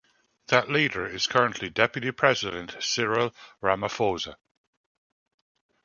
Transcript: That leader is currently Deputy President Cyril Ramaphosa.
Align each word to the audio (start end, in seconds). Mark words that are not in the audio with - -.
That 0.47 0.67
leader 0.67 1.05
is 1.05 1.27
currently 1.27 1.69
Deputy 1.69 2.09
President 2.11 2.75
Cyril 2.79 3.35
Ramaphosa. 3.61 4.35